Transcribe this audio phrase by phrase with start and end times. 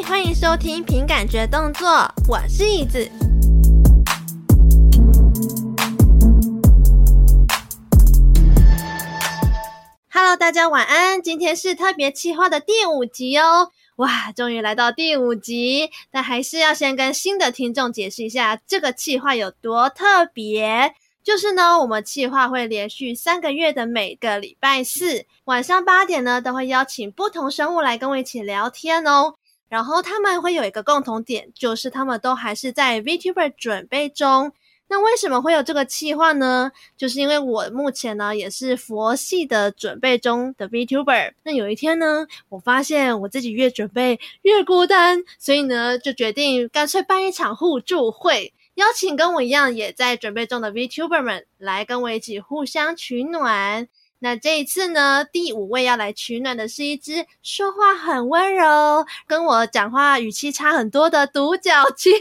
[0.00, 1.86] 欢迎收听凭感觉动作，
[2.26, 3.10] 我是椅子。
[10.10, 11.20] Hello，大家晚安。
[11.20, 13.70] 今天是特别企划的第五集哦。
[13.96, 20.94] 哇，终于来到第五集，但还是要先跟新的听众解释一下这个企划有多特别。
[21.22, 29.34] 就是呢，我们企划会连续三个月的每个礼拜四晚上八点呢，都会邀请不同生物来跟我一起聊天哦。
[29.72, 34.52] 然后他们会有一个共同点，就是他们都还是在 VTuber 准备中。
[34.86, 36.70] 那为什么会有这个企划呢？
[36.94, 41.32] 就是因为我目前呢也是佛系的准备中的 VTuber。
[41.44, 53.88] 那有一天呢，我发现我自己越准备越孤单，所以呢就决定干脆办一场互助会，邀请跟我一样也在准备中的 VTuber 们来跟我一起互相取暖。
[54.24, 62.12] 那这一次呢，第五位要来取暖的是一只说话很温柔、跟我讲话语气差很多的独角鲸。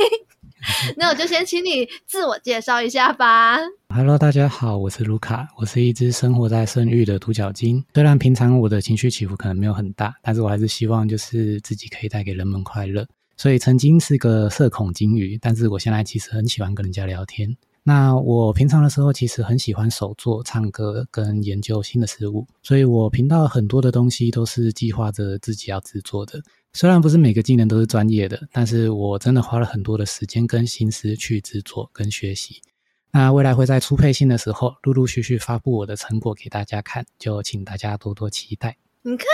[0.98, 3.60] 那我就先请你自我介绍一下吧。
[3.90, 7.86] Hello，大家好，我是卢卡，我是一只生活在圣域的独角鲸。
[7.94, 13.06] 虽然平常我的情绪起伏可能没有很大，但是我还是希望就是自己可以带给人们快乐。
[13.38, 17.56] 所以曾经是个社恐鲸鱼，但是我现在其实很喜欢跟人家聊天。
[17.84, 26.42] 那我平常的时候其实很喜欢手作、唱歌跟研究新的事物，所以我频道很多的东西都是计划着自己要制作的。
[26.74, 32.62] 虽然不是每个技能都是专业的，但是我真的花了很多的时间跟心思去制作跟学习。
[33.12, 38.78] 那未来会在出配信的时候，陆陆续续发布我的成果给大家看，就请大家多多期待。
[39.02, 39.28] 你看，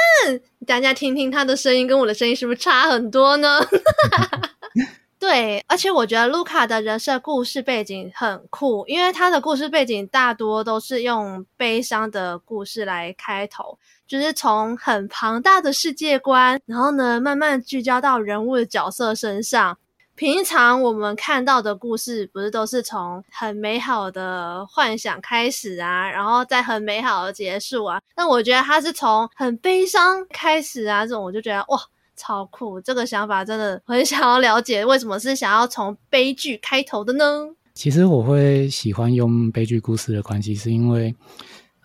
[0.65, 3.59] 大家听听他的声音跟我的声音是不是差很多呢？
[5.19, 13.79] 对，而且我觉得卢卡的人设故事背景很酷，因为他的故事背景大多都是用悲伤的故事来开头。
[14.07, 19.77] 就是从很庞大的世界观，然后呢，慢慢聚焦到人物的角色身上。
[20.15, 28.01] 平常我们看到的故事，不是都是从很美好的幻想开始啊，然后再很美好的结束啊？
[28.15, 31.79] 但我觉得他是从很悲伤开始啊，这种我就觉得哇，
[32.17, 32.81] 超酷！
[32.81, 37.47] 这个想法真的很想要了解，为什么是想要从悲剧开头的呢？
[37.73, 41.15] 其实我会喜欢用悲剧故事的关系，是因为。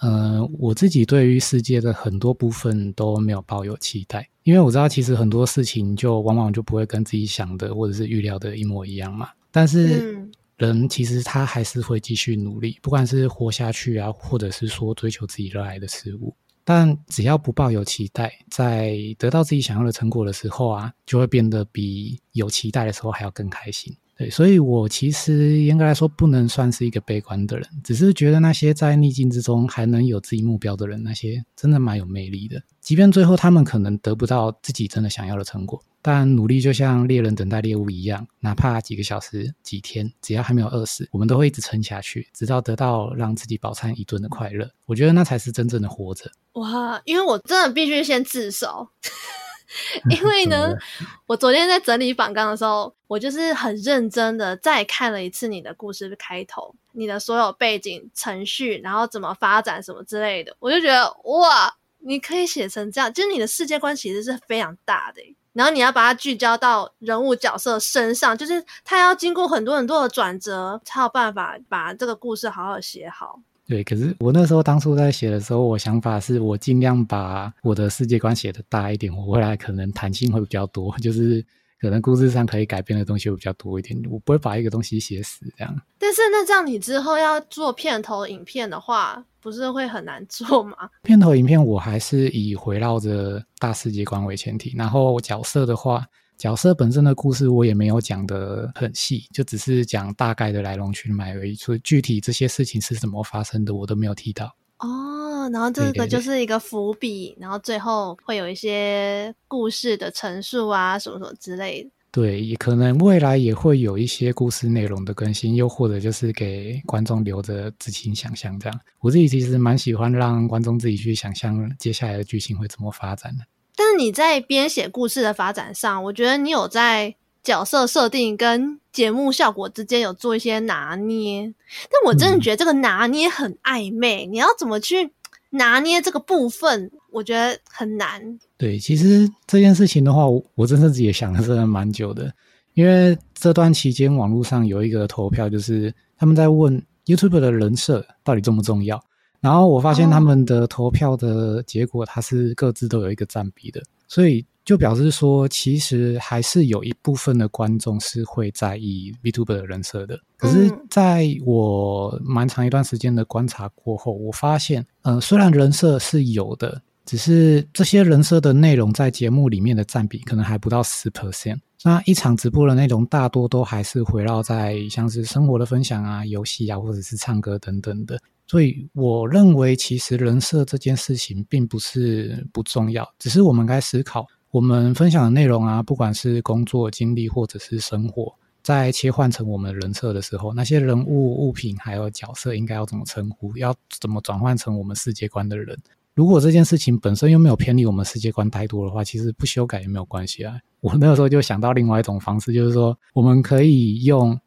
[0.01, 9.29] 呃，我自己对于世界的很多部分都没有抱有期待，因为我知道其实很多事情就往往就不会跟自己想的或者是预料的一模一样嘛。
[9.53, 16.35] 但是人其实他还是会继续努力，不管是活下去啊，或者是说追求自己热爱的事物。
[16.65, 23.95] 但只要不抱有期待，在得到自己想要的成果的时候啊，就会变得比有期待的时候还要更开心。
[24.17, 32.63] 对，所以我其实严格来说不能算是一个悲观的人，只是觉得那些在逆境之中还能有自己目标的人，那些真的蛮有魅力的。
[32.81, 44.69] 即便最后他们可能得不到自己真的想要的成果，但努力就像猎人等待猎物一样，哪怕几个小时、几天，只要还没有饿死，我们都会一直撑下去，直到得到让自己饱餐一顿的快乐。
[44.85, 46.31] 我觉得那才是真正的活着。
[46.55, 48.89] 哇，因为我真的必须先自首。
[50.11, 50.77] 因为呢，
[51.27, 73.41] 我昨天在整理访纲的时候，我就是很认真的再看了一次你的故事开头，你的所有背景、程序，然后怎么发展什么之类的，我就觉得哇，你可以写成这样，就是你的世界观其实是非常大的，然后你要把它聚焦到人物角色身上，就是他要经过很多很多的转折，才有办法把这个故事好好写好。
[73.67, 81.45] 对，可是我那时候当初在写的时候，我想法是我尽量把我的世界观写的大一点，我未来可能弹性会比较多， 就是
[81.83, 85.83] 可能故事上可以改变的东西会比较多一点，我不会把一个东西写死这样。
[85.99, 90.77] 但是那这样你之后要做片头影片的话，不是会很难做吗？
[91.03, 96.07] 片头影片我还是以围绕着大世界观为前提，然后角色的话。
[96.39, 101.55] 角色本身的故事我也没有讲的很细，就只是讲大概的来龙去脉而已。
[101.55, 104.47] 所以具体这些事情是怎么发生的，我都没有提到。
[104.79, 111.91] 哦，然后这个就是一个伏笔，对对对，然后最后会有一些故事的陈述啊，什么什么之类的。
[112.11, 118.81] 对，也可能未来也会有一些故事内容的更新，又或者就是给观众留着自行想象这样。
[119.01, 123.45] 我自己其实蛮喜欢让观众自己去想象接下来的剧情会怎么发展的。
[123.75, 131.55] 但是你在编写故事的发展上，我觉得你有在角色设定跟节目效果之间有做一些拿捏。
[131.91, 135.11] 但我真的觉得这个拿捏很暧昧，嗯、你要怎么去
[135.55, 138.23] 拿捏这个部分，我觉得很难。
[138.57, 142.33] 对，其实这件事情的话，我我真的自己也想了真的蛮久的，
[142.73, 148.99] 因为这段期间网络上有一个投票，就是他们在问 YouTube 的人设到底重不重要。
[149.41, 160.19] 然后我发现他们的投票的结果，它是各自都有一个占比的，所以就表示说，其实还是有一部分的观众是会在意 VTuber 的人设的。
[160.37, 171.59] 可是，在我蛮长一段时间的观察过后，我发现，呃，虽然人设是有的，只是这些人设的内容在节目里面的占比可能还不到十 percent。
[171.85, 178.17] 那一场直播的内容大多都还是围绕在像是生活的分享啊、游戏啊，或者是唱歌等等的。
[178.47, 184.25] 所以，我认为其实人设这件事情并不是不重要，只是我们该思考。
[184.53, 193.57] 我们分享的内容啊，不管是工作经历或者是生活，在切换成我们人设的时候，那些人物、物品还有角色应该要怎么称呼？
[193.57, 195.75] 要怎么转换成我们世界观的人？
[196.13, 200.61] 如果这件事情本身又没有偏离我们世界观太多的话，其实不修改也没有关系啊。
[200.81, 204.39] 我那个时候就想到另外一种方式，就是说我们可以用。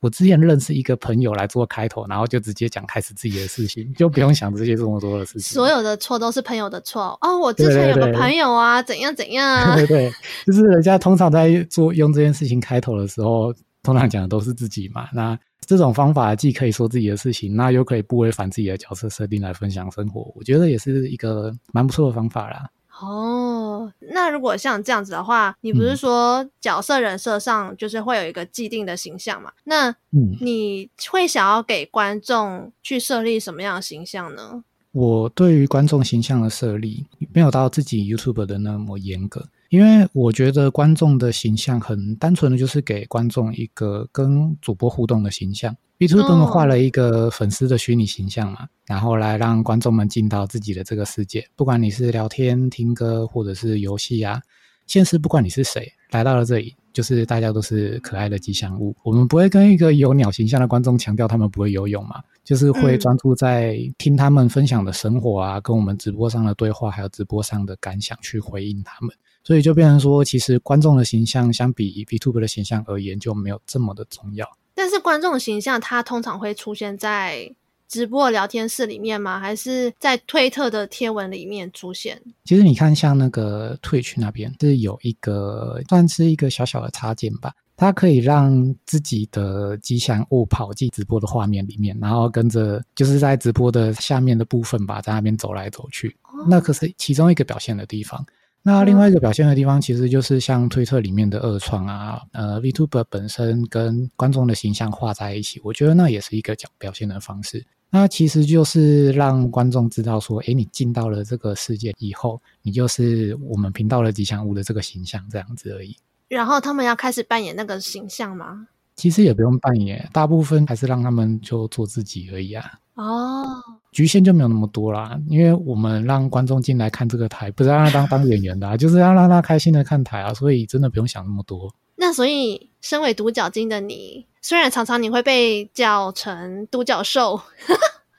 [0.00, 5.52] 我之前认识一个朋友来做开头，然后就直接讲开始自己的事情，就不用想这些这么多的事情。
[5.52, 7.38] 所有的错都是朋友的错哦。
[7.38, 9.76] 我之前有个朋友啊，对对对，怎样怎样啊。
[9.76, 10.12] 对，对对，
[10.46, 13.52] 就是人家通常在做用这件事情开头的时候，
[13.82, 15.08] 通常讲的都是自己嘛。
[15.12, 22.68] 那这种方法既可以说自己的事情，那又可以不违反自己的角色设定来分享生活，我觉得也是一个蛮不错的方法啦。
[23.00, 29.52] 哦，那如果像这样子的话，你不是说角色人设上就是会有一个既定的形象嘛？
[29.64, 29.94] 那
[30.40, 34.64] 你会想要给观众去设立什么样的形象呢？
[34.92, 39.46] 我对于观众形象的设立没有到自己 YouTube 的那么严格。
[39.68, 45.76] 因为我觉得观众的形象很单纯的就是给观众一个跟主播互动的形象。
[46.00, 51.46] VTuber 们画了一个粉丝的虚拟形象嘛，然后来让观众们进到自己的这个世界。
[51.54, 54.40] 不管你是聊天、听歌，或者是游戏啊，
[54.86, 58.96] 现实不管你是谁，来到了这里，就是大家都是可爱的吉祥物。
[59.02, 69.14] 我们不会跟一个有鸟形象的观众强调他们不会游泳嘛，就是会专注在听他们分享的生活啊，跟我们直播上的对话，还有直播上的感想去回应他们。
[69.44, 74.48] 所以就变成说，其实观众的形象相比 VTuber 的形象而言，就没有这么的重要。
[74.80, 77.54] 但是观众形象，它通常会出现在
[77.86, 79.38] 直播聊天室里面吗？
[79.38, 82.18] 还是在推特的贴文里面出现？
[82.46, 96.08] 其实你看，像那个 Twitch 那边是有一个算是一个小小的插件吧，它可以让自己的吉祥物跑进直播的画面里面，然后跟着就是在直播的下面的部分吧，在那边走来走去。
[96.22, 98.24] 哦、那可是其中一个表现的地方。
[98.62, 107.64] 那另外一个表现的地方，其实就是像推特里面的二创啊，呃，VTuber 本身跟观众的形象画在一起，我觉得那也是一个讲表现的方式。
[107.88, 115.96] 那其实就是让观众知道说，诶，你进到了这个世界以后，你就是我们频道的吉祥物的这个形象这样子而已。
[116.28, 118.68] 然后他们要开始扮演那个形象吗？
[118.94, 122.78] 其实也不用扮演，大部分还是让他们就做自己而已啊。
[122.94, 123.79] 哦。
[123.92, 131.74] 局限就没有那么多啦，因为我们让观众进来看这个台，不是让他当当演员的啊， 就是要让他开心的看台啊，所以真的不用想那么多。
[131.96, 137.40] 那所以，身为独角鲸的你，虽然常常你会被叫成独角兽，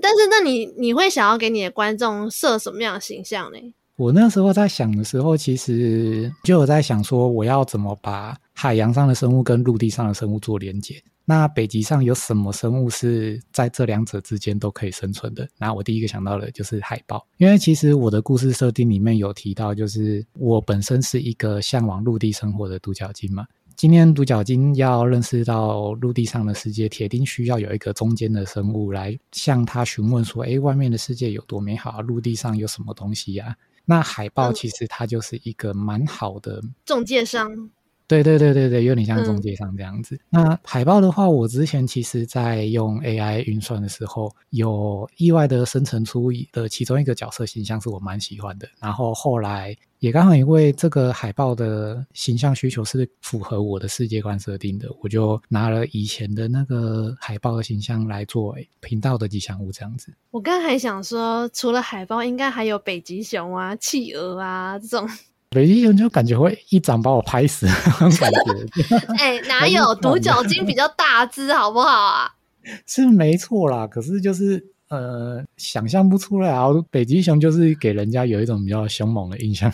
[0.00, 3.58] 但是那你你会想要给你的观众设什么样的形象呢？
[3.96, 11.00] 我那时候在想的时候，其实就有在想说，我要怎么把海洋上的生物跟陆地上的生物做连接。
[11.24, 15.48] 那北极上有什么生物是在这两者之间都可以生存的？
[15.58, 23.46] 那我第一个想到的就是海豹，因为其实我的故事设定里面有提到，就是我本身是一个向往陆地生活的独角鲸嘛。
[23.74, 32.00] 今天独角鲸要认识到陆地上的世界，铁定需要有一个中间的生物来向他询问说：“哎，外面的世界有多美好啊？
[32.00, 37.70] 陆地上有什么东西呀？”那海豹其实它就是一个蛮好的中介商。
[38.12, 40.14] 对对对对对，有点像中介商这样子。
[40.32, 48.68] 嗯、那海报的话，我之前其实在用 AI 运算的时候，有意外的生成出的其中一个角色形象是我蛮喜欢的。
[48.78, 60.12] 然后后来也刚好因为这个海报的形象需求是符合我的世界观设定的，我就拿了以前的那个海报的形象来做频道的吉祥物这样子。
[60.30, 65.08] 我刚才还想说，除了海报，应该还有北极熊啊、企鹅啊这种。
[65.52, 68.96] 北极熊就感觉会一掌把我拍死那种感觉。
[69.18, 72.30] 哎、欸，哪有独角鲸比较大只，好不好啊？
[72.86, 76.68] 是没错啦，可是就是呃，想象不出来啊。
[76.90, 79.72] 北极熊就是给人家有一种比较凶猛的印象，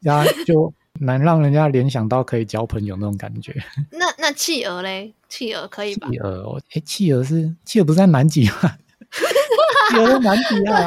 [0.00, 3.54] 然后就难让人家联想到可以交朋友那种感觉。
[3.90, 5.14] 那那企鹅嘞？
[5.28, 6.08] 企鹅可以吧？
[6.10, 8.76] 企鹅，哎、欸，企鹅是企鹅不是在南极吗？
[9.90, 10.84] 企鹅在南极啊。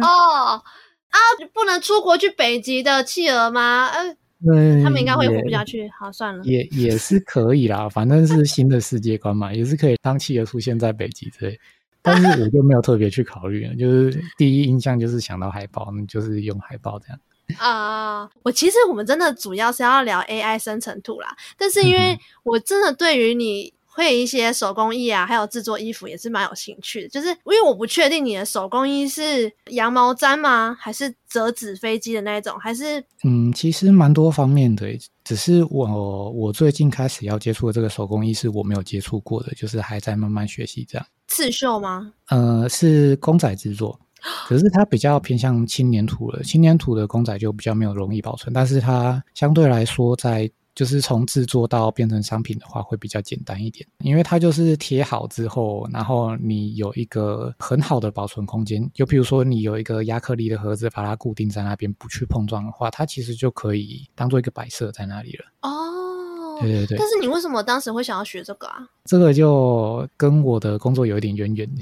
[0.00, 0.62] 哦。
[1.10, 1.18] 啊，
[1.52, 3.88] 不能出国去北极的企鹅吗？
[3.88, 4.16] 呃，
[4.50, 5.90] 嗯，他们应该会活不下去。
[5.98, 11.58] 好，算了，也也是可以啦，反正是新的世界观嘛，也是可以当企鹅出现在北极之类。
[12.02, 17.20] 但是我就没有特别去考虑，就是第一印象就是想到海豹，就是用海豹这样。
[17.58, 34.86] 啊，uh, 我其实我们真的主要是要聊 AI 生成图啦，但是因为我真的对于你会一些手工艺啊，还有制作衣服也是蛮有兴趣的，就是因为我不确定你的手工艺是羊毛毡吗，还是折纸飞机的那一种，还是嗯，其实蛮多方面的，
[35.22, 41.06] 只是我我最近开始要接触的这个手工艺是我没有接触过的，就是还在慢慢学习这样。
[41.28, 42.12] 刺绣吗？
[42.28, 44.00] 呃，是公仔制作。
[44.46, 65.44] 可是它比较偏向轻粘土了，轻粘土的公仔就比较没有容易保存，但是它相对来说在就是从制作到变成商品的话会比较简单一点，因为它就是贴好之后，然后你有一个很好的保存空间，就比如说你有一个亚克力的盒子，把它固定在那边不去碰撞的话，它其实就可以当做一个摆设在那里了。
[65.62, 66.98] 哦，对对对。
[66.98, 68.88] 但是你为什么当时会想要学这个啊？
[69.04, 71.68] 这个就跟我的工作有一点渊源。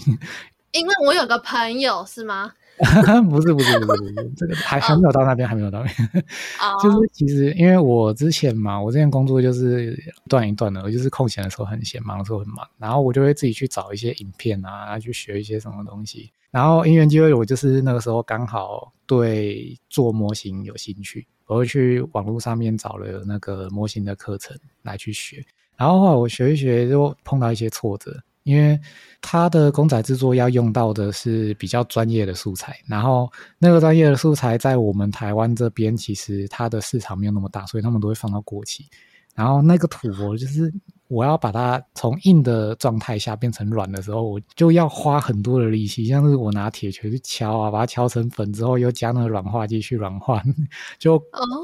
[0.73, 2.53] 因为我有个朋友是吗？
[3.29, 6.25] 不是不是不是不是，这个还还没有到那边，还没有到那边。
[6.61, 6.83] Oh.
[6.83, 16.31] 就是其实因为我之前嘛，我之前工作就是一段一段的，我就是空闲的时候很闲，忙的时候很忙，然后我就会自己去找一些影片啊，去学一些什么东西。
[16.51, 25.45] 然后因缘机会，我就是那个时候刚好对做模型有兴趣，我会去网络上面找了那个模型的课程来去学。
[25.77, 28.19] 然后后来我学一学，就碰到一些挫折。
[28.45, 28.79] 因为
[29.21, 38.87] 它的公仔制作要用到的是比较专业的素材，然后那个专业的素材在我们台湾这边其实它的市场没有那么大，所以他们都会放到过期。
[39.35, 40.73] 然后那个土， 哦就是
[41.09, 50.43] 我要把它从硬的状态下变成软的时候，我就要花很多的力气，像是我拿铁锤去敲啊，把它敲成粉之后，又加那个软化剂去软化，
[50.99, 51.21] 就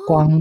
[0.06, 0.40] 光。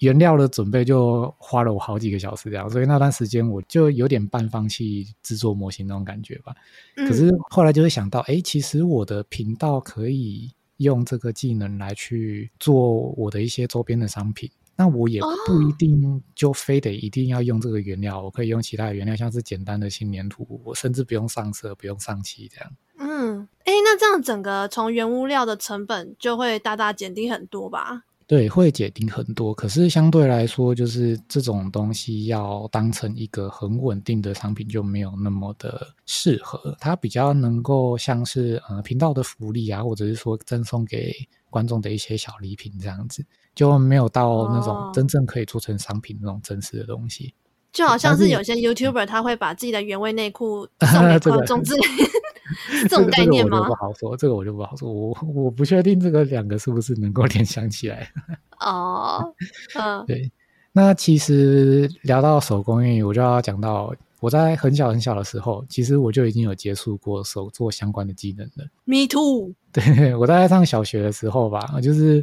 [0.00, 6.54] 原料的准备就花了我好几个小时，这样，所以那段时间我就有点半放弃制作模型那种感觉吧。
[6.96, 22.72] 嗯、可是后来就会想到，哎，其实我的频道可以用这个技能来去做我的一些周边的商品，那我也不一定就非得一定要用这个原料，哦、我可以用其他的原料，像是简单的轻粘土，我甚至不用上色，不用上漆这样。
[22.98, 28.04] 嗯，哎，那这样整个从原物料的成本就会大大减低很多吧？
[28.26, 36.74] 对，会减低很多，可是相对来说，就是这种东西要当成一个很稳定的商品，就没有那么的适合。
[36.80, 41.12] 它比较能够像是呃频道的福利啊，或者是说赠送给
[41.50, 43.22] 观众的一些小礼品这样子，
[43.54, 47.28] 就没有到那种真正可以做成商品那种真实的东西。
[47.28, 47.38] 哦、
[47.72, 51.80] 就好像是有些 YouTuber 他会把自己的原味内裤 送给观众之类。
[52.88, 53.56] 这种概念吗？
[53.58, 58.12] 这个、我不好说，这个我就不好说，我我不确定这个两个是不是能够联想起来。
[58.60, 59.34] 哦，
[59.74, 60.30] 嗯， 对。
[60.76, 68.66] 那其实聊到手工艺，我就要讲到我在很小很小的时候，其实我就已经有接触过手作相关的技能了。
[68.84, 69.52] Me too。
[69.72, 72.22] 对，我在上小学的时候吧，就是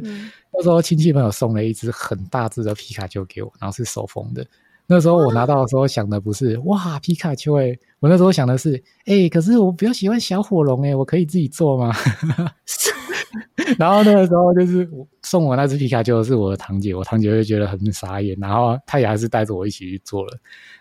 [0.52, 4.46] 那时候亲戚朋友送了一只很大只的皮卡丘给我，然后是手缝的。
[4.86, 11.94] 那时候我拿到的时候想的不是哇皮卡丘诶，我那时候想的是哎、欸，可是我比较喜欢小火龙诶，我可以自己做吗？
[13.78, 14.86] 然后那个时候就是
[15.22, 20.36] 送我那只皮卡丘的是我的堂姐，我堂姐就觉得很傻眼，然后她也还是带着我一起去做了。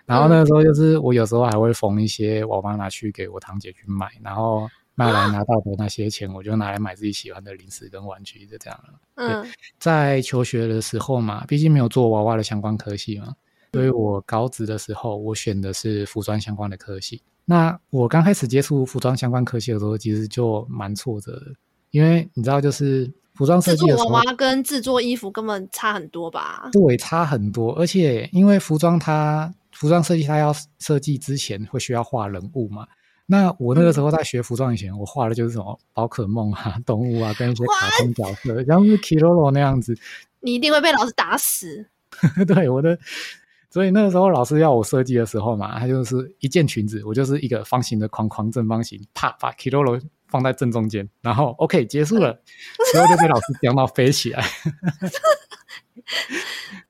[0.06, 9.00] 然后那个时候就是我有时候还会缝一些，我妈拿去给我堂姐去卖，然后卖来拿到的那些钱，我就拿来买自己喜欢的零食跟玩具，就这样了。
[9.16, 9.46] 嗯，
[9.80, 13.34] 在求学的时候嘛，毕竟没有做娃娃的相关科系嘛。
[13.74, 17.22] 所以我高职的时候，我选的是服装相关的科系。
[17.46, 21.54] 那我刚开始接触服装相关科系的时候，其实就蛮挫折的，
[21.92, 26.70] 因为你知道，就是服装设计的时候，娃娃跟制作衣服根本差很多吧？
[26.74, 27.74] 对，差很多。
[27.76, 32.86] 而且因为服装它服装设计它要设计之前会需要画人物嘛。
[33.32, 38.68] 那我那个时候在学服装以前，嗯、我画的就是什么宝可梦啊、 动物啊，跟一些卡通角色，What?
[38.68, 39.98] 像是 Kirolo 那样子。
[40.42, 41.88] 你一定会被老师打死。
[42.46, 43.00] 对，我的。
[43.70, 52.38] 所以那个时候老师要我设计的时候嘛，他就是一件裙子，我就是一个方形的框框正方形，啪把 Kirolo 放在正中间，然后 OK 结束了，
[52.94, 54.44] 然后就被老师讲到飞起来。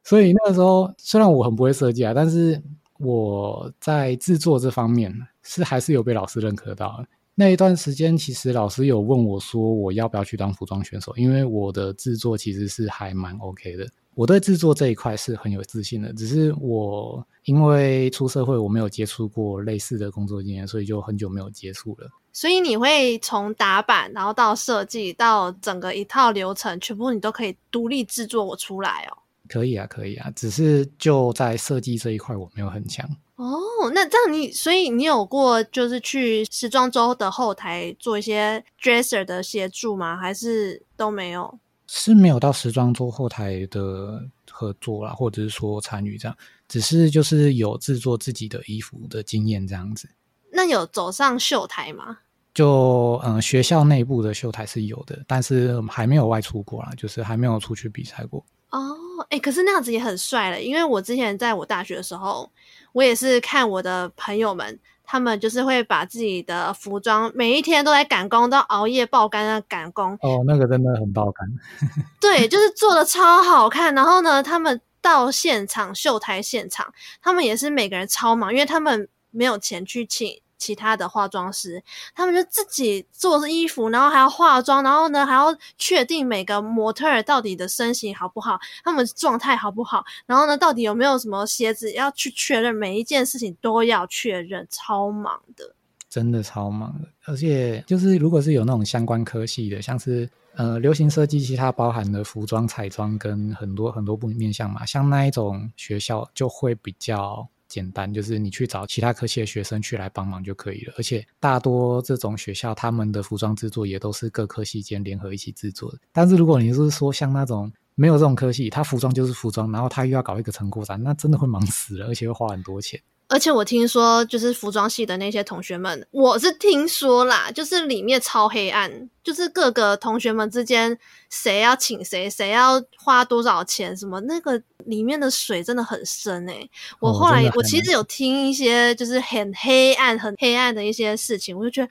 [0.04, 2.60] 所以那个时候虽然我很不会设计啊，但是
[3.02, 7.04] 我在制作这方面是还是有被老师认可到。
[7.34, 13.88] 那一段时间，其实老师有问我说我要不要去当服装选手，因为我的制作其实是还蛮 OK 的。
[14.14, 22.10] 我对制作这一块是很有自信的，只是我因为出社会，我没有接触过类似的工作经验，所以就很久没有接触了。
[22.34, 29.18] 所以你会从打版，然后到设计，到整个一套流程，全部你都可以独立制作我出来哦？
[29.52, 33.06] 可以啊，可以啊，只是就在设计这一块我没有很强。
[33.36, 33.60] 哦，
[33.94, 40.16] 那这样你，所以你有过就是去时装周的后台做一些 dresser 的协助吗？
[40.16, 41.60] 还是都没有？
[41.88, 46.38] 是没有到时装周后台的合作啦，或者是说参与这样，
[46.70, 50.08] 只是就是有制作自己的衣服的经验这样子。
[50.54, 52.20] 那有走上秀台吗？
[52.54, 58.46] 就嗯，学校内部的秀台是有的，但是还没有外出过啦，就是还没有出去比赛过。
[58.70, 58.96] 哦，
[59.30, 62.52] 哎，可是那样子也很帅了，因为我之前在我大学的时候，
[62.94, 64.80] 我也是看我的朋友们。
[65.04, 70.18] 他们就是会把自己的服装每一天都在赶工，都熬夜爆肝的赶工。
[70.22, 71.46] 哦，那个真的很爆肝。
[72.22, 73.94] 对，就是做的超好看。
[73.94, 80.42] 然后呢，他们到现场秀台现场，他们也是每个人超忙，因为他们没有钱去请。
[80.62, 95.74] 其他的化妆师，他们就自己做衣服，然后还要化妆，然后呢还要确定每个模特儿到底的身形好不好，他们状态好不好，然后呢到底有没有什么鞋子要去确认，每一件事情都要确认，超忙的，
[96.08, 97.08] 真的超忙的。
[97.26, 107.50] 而且就是如果是有那种相关科系的，像是呃流行设计，其他包含的服装、彩妆跟很多很多不面向嘛，像那一种学校就会比较。
[107.72, 110.94] 简单，就是你去找其他科系的学生去来帮忙就可以了。
[110.98, 116.00] 而且大多这种学校，他们的服装制作也都是各科系间联合一起制作的。
[116.12, 123.00] 但是如果你是说像那种没有这种科系，他服装就是服装，然后他又要搞一个成果展，那真的会忙死了，而且会花很多钱。
[123.32, 130.98] 而且我听说，就是服装系的那些同学们，我是听说啦，就是里面超黑暗，就是各个同学们之间
[131.30, 136.70] 谁要请谁，谁要花多少钱，什么那个里面的水真的很深诶、欸。
[137.00, 141.90] 我后来、哦、我其实有听一些就是很黑暗、很黑暗的一些事情，我就觉得，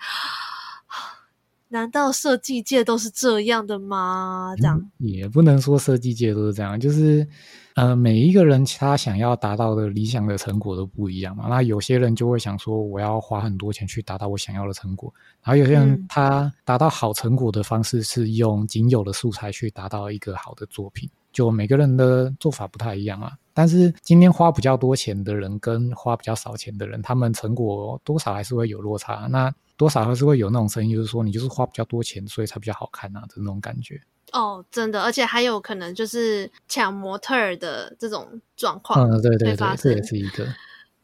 [1.68, 4.52] 难道设计界都是这样的吗？
[4.58, 7.26] 这样、嗯、也不能说设计界都是这样，就是。
[7.74, 11.46] 呃，每一个人他想要达到的理想的成果都不一样嘛。
[11.48, 15.12] 那有些人就会想说，我要花很多钱去达到我想要的成果。
[15.42, 21.08] 然后有些人他达到好成果的方式是用仅有的素材去达到一个好的作品。
[21.32, 23.32] 就每个人的做法不太一样啊。
[23.54, 29.28] 但是今天花比较多钱的人跟花比较少钱的人，他们成果多少还是会有落差。
[29.30, 34.00] 那多少还是会有那种声音，就是说你就是花比较多钱，所以才比较好看啊的那种感觉。
[34.32, 40.44] 哦，真的，而且还有可能就是抢模特儿的这种状况，嗯，对对对，这也是一个。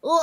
[0.00, 0.14] 哇，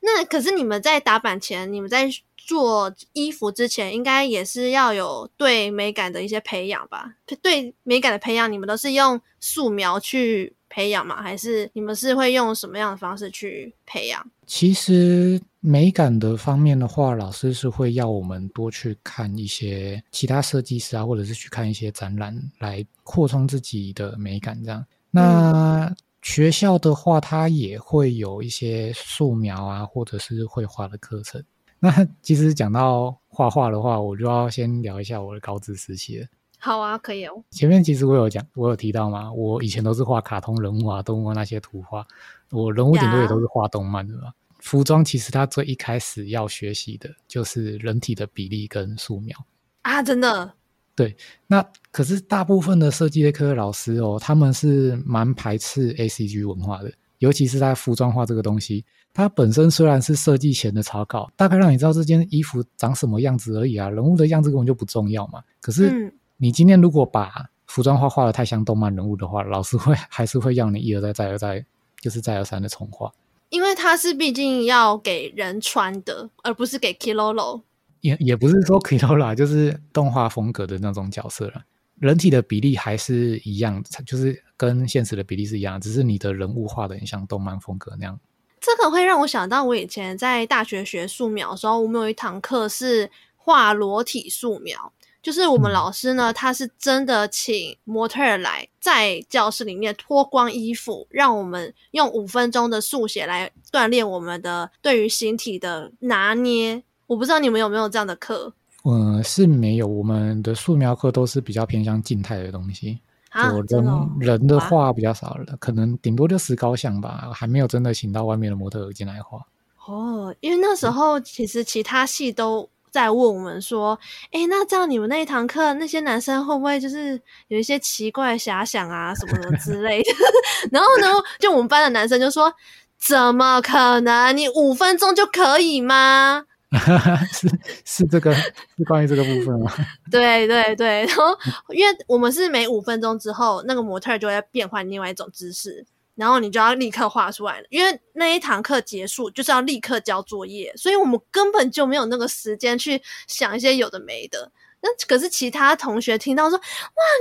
[0.00, 7.14] 那可是你们在打版前，你们在做衣服之前，应该也是要有对美感的一些培养吧？
[7.40, 11.22] 对美感的培养，你们都是用素描去培养吗？
[11.22, 14.26] 还是你们是会用什么样的方式去培养？
[14.46, 24.58] 其实美感的方面的话，老师是会要我们多去看一些其他设计师啊，或者是去看一些展览，来扩充自己的美感。
[24.64, 31.42] 这样，那、嗯、学校的话，它也会有一些素描啊，或者是绘画的课程。
[31.78, 36.26] 那其实讲到画画的话，我就要先聊一下我的高职时期了。
[36.64, 37.42] 好啊，可以哦。
[37.50, 39.32] 前面其实我有讲，我有提到嘛？
[39.32, 42.06] 我以前都是画卡通人物啊、动物那些图画，
[42.52, 44.32] 我人物顶多也都是画动漫的嘛。
[44.60, 49.36] 服装其实它最一开始要学习的就是人体的比例跟素描
[49.82, 50.54] 啊，真的。
[50.94, 51.16] 对，
[51.48, 65.42] 那可是大部分的设计类科的老师哦，他们是蛮排斥 ACG 文化的，尤其是在服装画这个东西，它本身虽然是设计前的草稿，大概让你知道这件衣服长什么样子而已啊，人物的样子根本就不重要嘛。
[65.60, 66.14] 可是。
[66.42, 71.64] 嗯你今天如果把服装画画的太像动漫人物的话，老师会还是会要你一而再再而再，
[72.00, 73.12] 就是再而三的重画。
[73.50, 77.62] 因为它是毕竟要给人穿的，而不是给 Kilolo。
[78.00, 81.62] 也也不是说 Kilolo，就是动画风格的那种角色了。
[82.00, 88.18] 人体的比例还是一样，就是跟现实的比例是一样，只是你的人物画的很像动漫风格那样。
[88.60, 94.92] 这个会让我想到，我以前在大学学素描的时候，我们有一堂课是画裸体素描。
[95.22, 106.82] 就是我们老师呢，他是真的请模特儿来在教室里面脱光衣服，让我们用五分钟的速写来锻炼我们的对于形体的拿捏。
[107.06, 108.52] 我不知道你们有没有这样的课？
[108.84, 109.86] 嗯，是没有。
[109.86, 112.98] 我们的素描课都是比较偏向静态的东西，
[113.30, 114.10] 啊，人？
[114.18, 119.40] 人的画比较少了，可能顶多就石膏像吧，还没有真的请到外面的模特儿进来画。
[119.86, 122.68] 哦，因为那时候其实其他系都。
[122.92, 123.98] 在问我们说
[124.30, 130.10] ：“诶，那这样你们那一堂课，那些男生会不会就是有一些奇怪的遐想啊，什么什么之类的？”
[130.70, 131.08] 然后呢，
[131.40, 132.52] 就我们班的男生就说
[133.00, 134.36] ：“怎么可能？
[134.36, 136.44] 你五分钟就可以吗？”
[137.32, 137.48] 是
[137.84, 139.70] 是这个是关于这个部分吗？
[140.10, 141.24] 对对对，然后
[141.68, 145.84] 因为我们是每五分钟之后，那个模特就会变换另外一种姿势。
[146.14, 154.52] 然后你就要立刻画出来了，因为那一堂课结束就是要立刻交作业，所以我们根本就没有那个时间去想一些有的没的。
[154.84, 156.62] 那可是其他同学听到说，哇，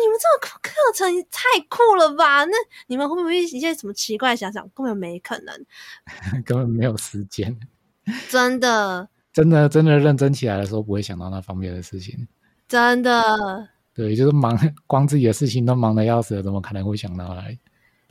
[0.02, 2.44] 你们这个课程太酷了吧？
[2.46, 2.52] 那
[2.88, 4.68] 你们会不会一些什么奇怪想想？
[4.74, 5.56] 根本没可能，
[6.44, 7.56] 根本没有时间。
[8.30, 12.28] 真的， 真的，真的认真起来的时候，不会想到那方面的事情。
[12.68, 17.56] 真的，对，就是忙，光自己的事情都忙得要死了，怎么可能会想到来？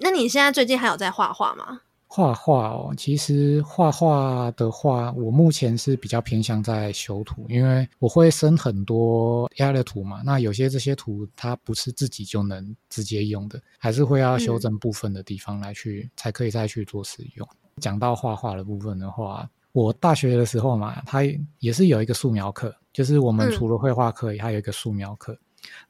[0.01, 1.81] 那你现在最近还有在画画吗？
[2.13, 10.21] 画画哦，其实画画的话，我目前是比较偏向在修图，因为我会生很多 AI 的图嘛。
[10.25, 17.49] 那有些这些图它不是自己就能直接用的，还是会要修正部分的地方来去，嗯、才可以再去做使用。
[17.77, 21.21] 讲到画画的部分的话，我大学的时候嘛，它
[21.61, 25.33] 也是有一个素描课，就是我们除了绘画课，还有一个素描课。
[25.35, 25.41] 嗯、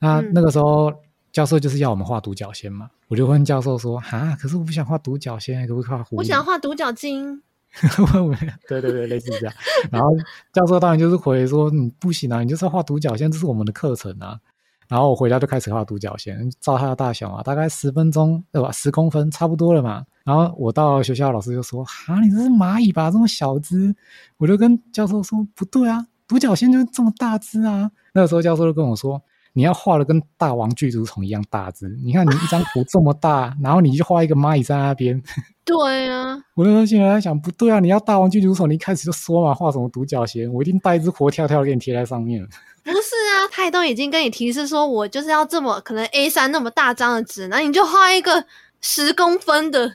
[0.00, 0.92] 那那个时候。
[1.32, 7.42] 教授就是要我们画独角仙嘛，我就问教授说：“哈，可是我不想画独角仙，可不可以画狐狸？”我想画独角鲸。
[8.66, 9.54] 对对对，类似这样。
[9.92, 10.10] 然后
[10.52, 14.40] 教授当然就是回说：“你不行啊，你就是要画独角仙，这是我们的课程啊。”
[14.88, 18.72] 然后我回家就开始画独角仙，照它的大小嘛，大概十分钟对吧？
[18.72, 20.04] 十公分差不多了嘛。
[20.24, 23.08] 然后我到学校，老师就说：“哈，你这是蚂蚁吧？
[23.08, 23.94] 这么小只？”
[24.36, 29.22] 我就跟教授说：“不对啊，独角仙就是这么大只啊。”那个时候教授就跟我说。
[29.52, 35.20] 你要画的跟大王巨足虫一样大只，你看你一张图这么大，然后你就画一个蚂蚁在那边。
[35.64, 42.44] 对啊，我那时候现在在想，不对啊，你要大王巨足虫，你一开始就说嘛，画什么独角仙，我一定带一只活跳跳给你贴在上面。
[42.82, 42.96] 不是
[43.36, 48.44] 啊，他都已经跟你提示说，我就是要这么可能 A 三那么大张的纸，那你就画一个
[48.80, 49.88] 十公分的。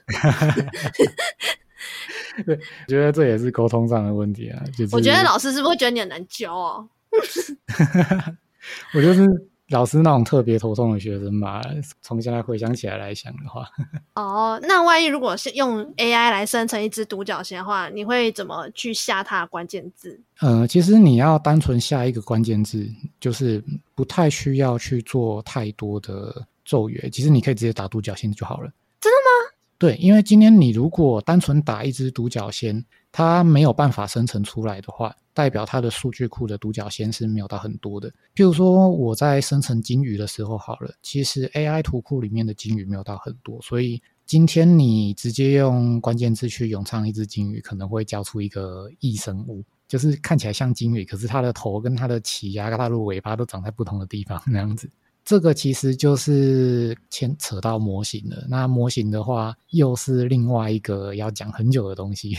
[2.45, 4.61] 对，我觉得这也是沟通上的问题啊。
[4.77, 6.87] 就是、我觉得老师是不是会觉得你很难教哦？
[8.93, 9.27] 我就是
[9.69, 11.61] 老师那种特别头痛的学生嘛。
[12.01, 13.67] 从现在回想起来来想的话，
[14.15, 20.19] 哦，那万一如果是用 AI 来生成一只独角仙的话，你会怎么去下它的关键字？
[20.41, 22.87] 呃，其实你要单纯下一个关键字，
[23.19, 23.63] 就是
[23.95, 27.09] 不太需要去做太多的咒语。
[27.11, 28.71] 其实你可以直接打独角仙就好了。
[29.01, 29.51] 真的吗？
[29.77, 32.83] 对，因为今天你如果单纯打一只独角仙，
[33.15, 35.15] 它没有办法生成出来的话。
[35.33, 38.09] 代表它的数据库的独角仙是没有到很多的。
[38.35, 54.89] 譬如说我在生成鲸鱼的时候，好了，其实 AI 图库里面的鲸鱼没有到很多，所以今天你直接用关键字去咏唱一只鲸鱼，可能会交出一个异生物，就是看起来像鲸鱼，可是它的头跟它的鳍呀、跟它的尾巴都长在不同的地方那样子。
[55.25, 58.45] 这个其实就是牵扯到模型了。
[58.47, 62.37] 那模型的话，又是另外一个要讲很久的东西。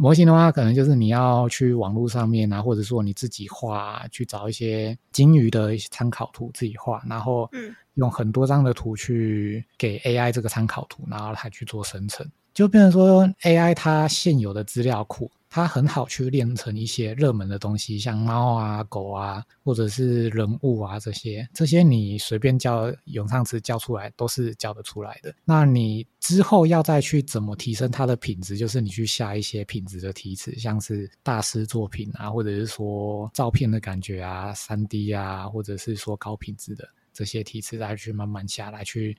[0.00, 7.50] 模型的话，可能就是你要去网络上面啊，或者说你自己画，去找一些金鱼的一些参考图自己画，然后
[7.94, 12.24] 用很多张的图去给 AI 这个参考图，然后它去做生成，
[12.58, 15.30] 就变成说 AI 它现有的资料库。
[15.50, 25.32] 它很好去练成一些热门的东西，像猫啊、狗啊，或者是人物啊这些，这些你随便叫永唱词叫出来都是叫得出来的。
[25.44, 39.16] 那你之后要再去怎么提升它的品质，就是你去下一些品质的题词，像是大师作品啊，或者是说照片的感觉啊、三 D 啊，或者是说高品质的这些题词，再去慢慢下来去。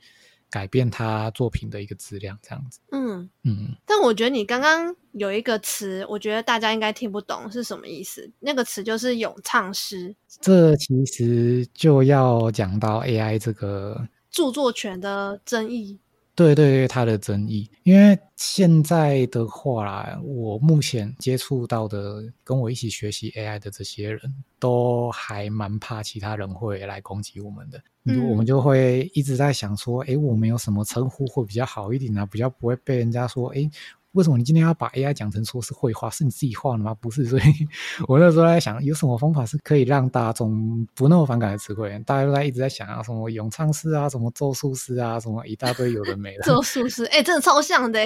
[0.50, 2.80] 改变他作品的一个质量，这样子。
[2.92, 3.76] 嗯嗯。
[3.86, 8.32] 但我觉得你刚刚有一个词，我觉得大家应该听不懂是什么意思。
[8.40, 10.16] 那个词就是咏唱师。
[10.42, 16.00] 这其实就要讲到 AI 这个著作权的争议。
[16.36, 17.70] 对对对，它的争议。
[17.84, 24.22] 因为现在的话啦，我目前接触到的跟我一起学习 AI 的这些人
[24.58, 27.84] 都还蛮怕其他人会来攻击我们的。
[28.30, 32.26] 我们就会一直在想说，诶，我们有什么称呼会比较好一点呢？
[32.32, 33.70] 比较不会被人家说，哎，
[34.14, 36.10] 为什么你今天要把 AI 讲成说是绘画？
[36.10, 36.96] 是你自己画的吗？
[37.00, 37.44] 不是，所以
[38.08, 41.90] 我那时候在想，有什么方法是可以让大众不那么反感的词汇？
[42.06, 46.44] 大家都在一直在想啊，什么咏唱师啊，什么咒术师啊，什么一大堆有的没的。
[46.44, 48.00] 咒术师，诶，真的超像的。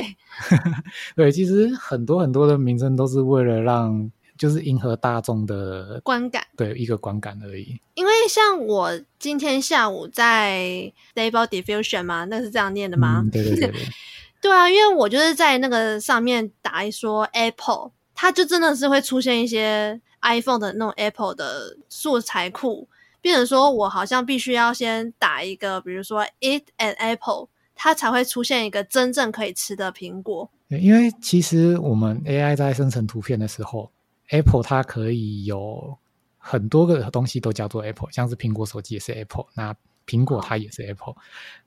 [1.15, 4.11] 对，其实很多很多的名称都是为了让。
[4.37, 7.79] 就是迎合大众的观感，对，一个观感而已。
[7.93, 13.21] 因为像我今天下午在 Stable Diffusion 嘛，那是这样念的吗？
[13.23, 13.81] 嗯、对对对对。
[14.41, 22.89] 对啊，因为我就是在那个上面打一说 Apple，它就真的是会出现一些 iPhone 的那种 Apple 的素材库，
[23.21, 30.49] 变成说我好像必须要先打一个，比如说 Eat an Apple，它才会出现一个真正可以吃的苹果。
[30.67, 33.92] 因为其实我们 AI 在生成图片的时候。
[34.33, 35.95] Apple 它可以有
[36.37, 39.73] 很多个东西都叫做 Apple，像是苹果手机也是 Apple，那
[40.05, 41.15] 苹果它也是 Apple。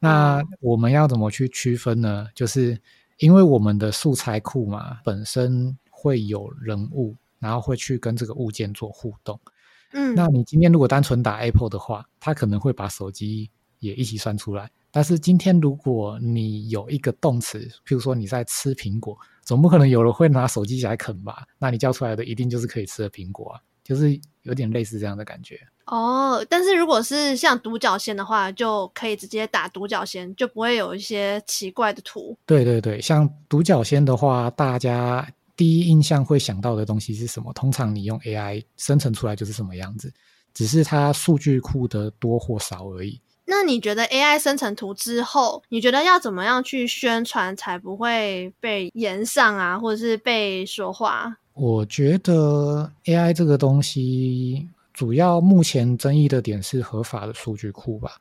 [0.01, 2.29] 那我们要怎么去区分呢？
[2.35, 2.79] 就是
[3.19, 9.39] 因为我们的素材库嘛，本身会有人物，然后会去跟这个物件做互动，
[9.93, 13.49] 嗯，那你今天如果单纯打 Apple 的话，它可能会把手机
[13.79, 14.69] 也一起算出来。
[14.97, 21.47] 但是今天如果你有一个动词，譬如说你在吃苹果，总不可能有人会拿手机起来啃吧？
[21.59, 25.61] 那你叫出来的一定就是可以吃的苹果啊，就是有点类似这样的感觉。
[25.85, 32.35] 哦，但是如果是像独角仙的话，就可以直接打独角仙，就不会有一些奇怪的图。
[32.47, 37.53] 对对对，像独角仙的话，大家第一印象会想到的东西是什么？
[37.53, 40.11] 通常你用 AI 生成出来就是什么样子，
[40.55, 43.21] 只是它数据库的多或少而已。
[43.47, 51.37] 那你觉得 AI 生成图之后，你觉得要怎么样去宣传才不会被延上啊，或者是被说话？
[51.55, 58.13] 我觉得 AI 这个东西，主要目前争议的点是合法的数据库吧。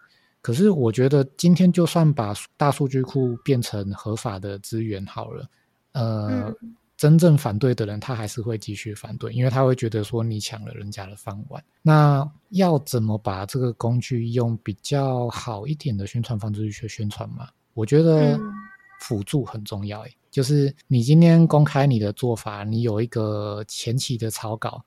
[0.42, 5.48] 可是我觉得今天就算把大数据库变成合法的资源好了，
[5.94, 6.56] 呃。
[6.62, 11.62] 嗯真正反对的人，他还是会继续反对，因为他会觉得说你抢了人家的饭碗。
[11.82, 17.50] 那要怎么把这个工具用比较好一点的宣传方式去宣传嘛？
[17.74, 18.40] 我觉得
[19.02, 20.00] 辅助很重要。
[20.02, 24.82] 诶，就是你今天公开你的做法，你有一个前期的草稿，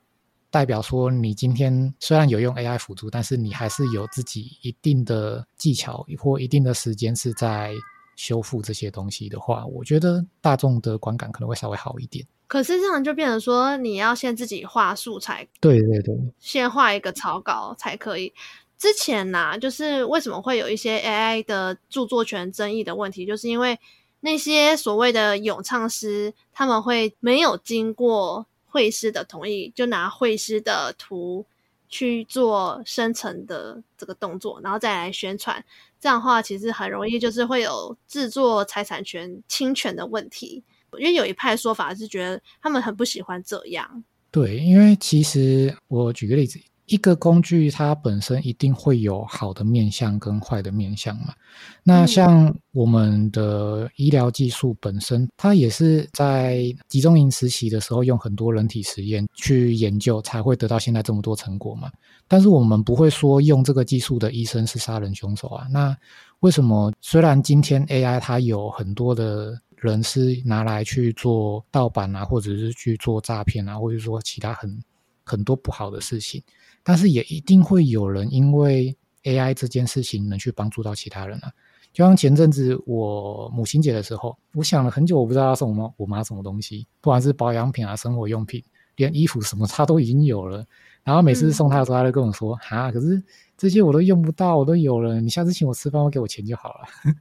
[0.50, 7.74] 代表说你今天虽然有用 AI 辅助，但是你还是有自己一定的技巧或一定的时间是在。
[8.18, 12.26] 修复这些东西的话，我觉得大众的观感可能会稍微好一点。
[12.48, 18.32] 可是这样就变成说，你要先自己画素材，对对对，先画一个草稿才可以。
[18.76, 23.78] 之前呢、啊，就是为什么会有一些 AI 的著作权争议的问题，就是因为
[24.20, 31.46] 那些所谓的咏唱师，他们会没有经过绘师的同意，就拿绘师的图
[31.88, 35.64] 去做生成的这个动作，然后再来宣传。
[36.00, 40.62] 这样的话，其实很容易就是会有制作财产权侵权的问题。
[40.98, 44.04] 因为有一派说法是觉得他们很不喜欢这样。
[44.30, 46.58] 对，因为其实我举个例子。
[46.90, 51.34] 一个工具它本身一定会有好的面向跟坏的面向嘛。
[51.82, 61.90] 那像我们的医疗技术本身，它也是在集中营实习的时候用很多人体实验去研究，才会得到现在这么多成果嘛。
[62.28, 65.66] 但是我们不会说用这个技术的医生是杀人凶手啊。
[65.70, 65.96] 那
[66.40, 74.78] 为什么虽然今天 AI 它有很多的人是拿来去做盗版啊，或者是去做诈骗啊，或者说其他很
[75.24, 76.42] 很多不好的事情？
[76.84, 81.50] 但是也一定会有人因为 AI 这件事情能去帮助到其他人啊，
[81.92, 88.62] 就像前阵子我母亲节的时候，我想了很久，我不知道要送我妈我妈什么东西，不管是保养品啊、生活用品，
[88.96, 90.64] 连衣服什么她都已经有了。
[91.08, 93.22] 然后每次送他的时候，他就跟我说：“哈、嗯，可是
[93.56, 96.80] 这些我都用不到，我都有了，你下次请我吃饭，我给我钱就好了。”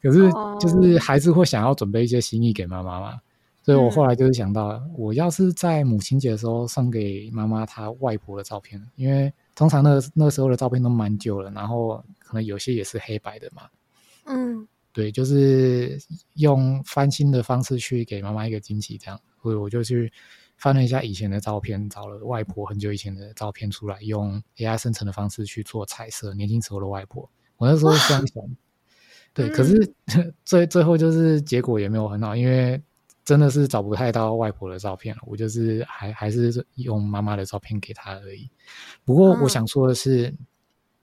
[0.00, 3.20] 可是就是还是会想要准备一些心意给妈妈嘛。
[3.64, 13.62] 所以我后来就是想到，嗯，我要是在母亲节的时候送给妈妈她外婆的照片，因为通常那个那时候的照片都蛮旧了，然后可能有些也是黑白的嘛。
[14.26, 15.98] 嗯，对，就是
[16.34, 19.20] 用翻新的方式去给妈妈一个惊喜，这样。
[19.42, 20.12] 所以我就去
[20.62, 27.28] 翻了一下以前的照片，找了外婆很久以前的照片出来，用 AI 生成的方式去做彩色，年轻时候的外婆。
[27.56, 28.44] 我那时候这样想，
[29.34, 29.94] 对，可是
[30.44, 32.80] 最最后就是结果也没有很好，因为。
[33.24, 38.50] 真的是找不太到外婆的照片了，我就是还还是用妈妈的照片给她而已。
[39.04, 40.38] 不过我想说的是，嗯、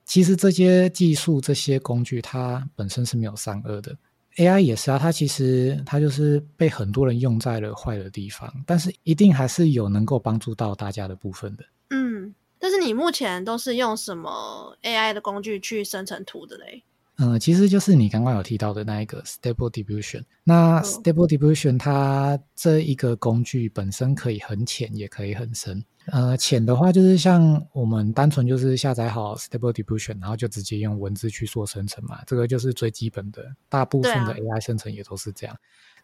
[0.03, 3.97] 其实这些技术、这些工具，它本身是没有善恶的。
[4.39, 11.65] AI 也是啊，它其实它就是被很多人用在了坏的地方，但是一定还是有能够帮助到大家的部分的。
[11.89, 16.83] 嗯，但是你目前都是用什么 AI 的工具去生成图的嘞？
[17.17, 20.23] 嗯，其实就是你刚刚有提到的那一个 Stable Diffusion。
[20.45, 25.83] 那 Stable Diffusion 它这一个工具本身可以很浅，也可以很深。
[26.11, 33.45] 呃，浅的话就是像我们单纯就是下载好 Stable Diffusion，然后就直接用文字去做生成嘛，这个就是最基本的。
[33.67, 35.55] 大部分的 AI 生成也都是这样。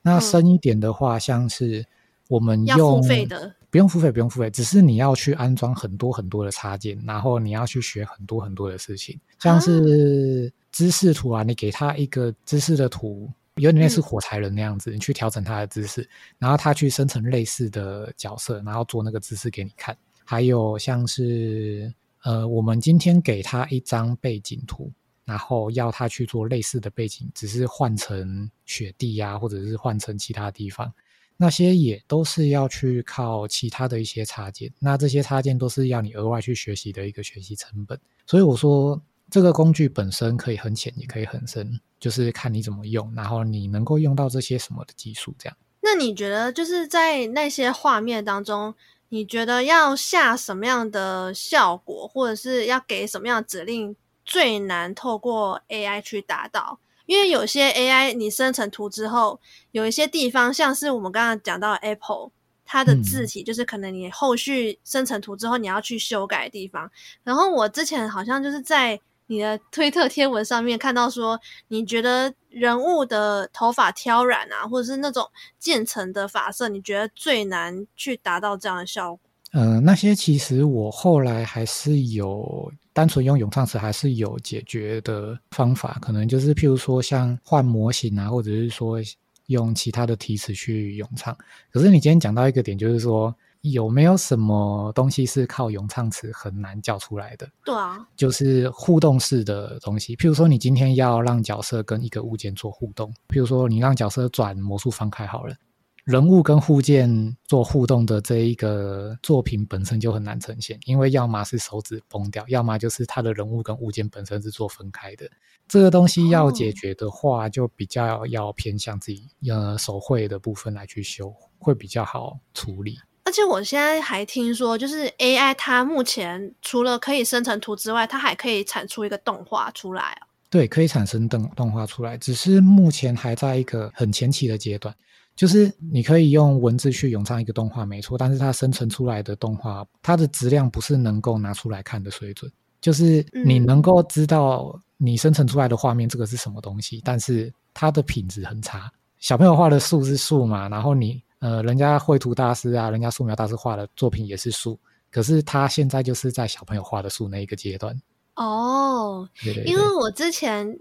[0.01, 1.85] 那深一点的话，像是
[2.29, 10.51] 我们用付费的，不用付费，不用付费，只是你要去安装很多很多的插件，然后你要去学很多很多的事情，像是。
[10.71, 19.95] 知识图啊，你给他一个知识的图，有点类似火柴人那样子，嗯、你去调整他的姿势，然后他去生成类似的角色，然后做那个姿势给你看。
[20.23, 24.91] 还有像是呃，我们今天给他一张背景图，
[25.23, 30.91] 然后要他去做类似的背景，只是换成雪地呀、啊，或者是换成其他地方，
[31.37, 34.69] 那些也都是要去靠其他的一些插件。
[34.79, 37.97] 那这些插件都是要你额外去学习的一个学习成本。
[38.25, 39.01] 所以我说。
[39.31, 41.67] 这个工具本身可以很浅，也可以很深，
[42.05, 45.57] 就是看你怎么用，然后你能够用到这些什么的技术，这样。
[45.81, 48.75] 那你觉得就是在那些画面当中，
[49.09, 56.77] 你觉得要下什么样的效果，或者是要给什么样的指令最难透过 AI 去达到？
[57.07, 59.39] 因为有些 AI 你生成图之后，
[59.71, 62.29] 有一些地方像是我们刚刚讲到 Apple，
[62.63, 66.91] 它的字体就是可能你后续生成图之后你要去修改的地方。
[67.23, 79.19] 然后我之前好像就是在你的推特贴文上面看到说，你觉得人物的头发挑染啊，或者是那种渐层的发色，你觉得最难去达到这样的效果？
[79.51, 88.99] 呃，那些其实我后来还是有单纯用咏唱词还是有解决的方法，可能就是譬如说像换模型啊，或者是说
[89.47, 91.35] 用其他的提词去咏唱。
[91.71, 93.33] 可是你今天讲到一个点，就是说
[93.71, 97.49] 有没有什么东西是靠咏唱词很难叫出来的？
[97.63, 100.15] 对啊，就是互动式的东西。
[100.15, 105.55] 譬如说你今天要让角色跟一个物件做互动，譬如说你让角色转魔术方块好了。
[106.03, 115.27] 人物跟物件做互动的这一个作品本身就很难呈现，因为要么是手指崩掉，要么就是他的人物跟物件本身是做分开的。
[115.67, 122.99] 这个东西要解决的话，就比较要偏向自己呃手绘的部分来去修，会比较好处理。
[123.25, 130.27] 而且我现在还听说，就是 AI 它目前除了可以生成图之外，它还可以产出一个动画出来啊。
[130.49, 134.95] 对，可以产生动动画出来，只是目前还在一个很前期的阶段。
[135.35, 142.49] 就是你可以用文字去咏唱一个动画，没错，但是它生成出来的动画，它的质量不是能够拿出来看的水准。
[142.79, 148.89] 就是你能够知道你生成出来的画面这个是什么东西，但是它的品质很差。
[149.19, 154.79] 小朋友画的树是树嘛，然后你呃，人家绘图大师啊，人家素描大师画的作品也是树，
[155.11, 157.95] 可是他现在就是在小朋友画的树那一个阶段。
[158.35, 160.79] 哦，对对对，因为我之前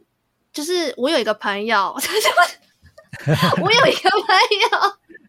[0.52, 1.94] 就是我有一个朋友。
[3.62, 4.34] 我有一个朋
[4.72, 4.78] 友，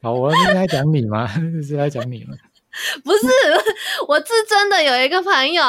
[0.01, 1.27] 好，我是在讲你吗？
[1.61, 2.35] 是在讲你吗？
[3.03, 3.27] 不是，
[4.07, 5.63] 我是真的有一个朋友，